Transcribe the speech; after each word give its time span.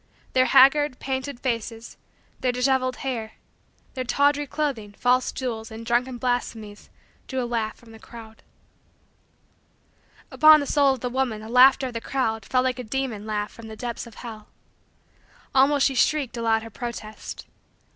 Their 0.33 0.45
haggard, 0.47 0.97
painted, 0.97 1.39
faces, 1.41 1.95
their 2.39 2.51
disheveled 2.51 2.95
hair, 3.05 3.33
their 3.93 4.03
tawdry 4.03 4.47
clothing, 4.47 4.93
false 4.97 5.31
jewels, 5.31 5.69
and 5.69 5.85
drunken 5.85 6.17
blasphemies, 6.17 6.89
drew 7.27 7.43
a 7.43 7.45
laugh 7.45 7.75
from 7.75 7.91
the 7.91 7.99
crowd. 7.99 8.41
Upon 10.31 10.59
the 10.59 10.65
soul 10.65 10.95
of 10.95 11.01
the 11.01 11.09
woman 11.11 11.41
the 11.41 11.49
laughter 11.49 11.85
of 11.89 11.93
the 11.93 12.01
crowd 12.01 12.45
fell 12.45 12.63
like 12.63 12.79
a 12.79 12.83
demon 12.83 13.27
laugh 13.27 13.51
from 13.53 13.67
the 13.67 13.75
depths 13.75 14.07
of 14.07 14.15
hell. 14.15 14.47
Almost 15.53 15.85
she 15.85 15.93
shrieked 15.93 16.35
aloud 16.35 16.63
her 16.63 16.71
protest. 16.71 17.45